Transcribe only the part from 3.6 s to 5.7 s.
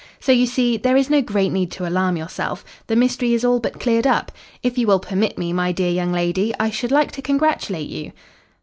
cleared up. If you will permit me,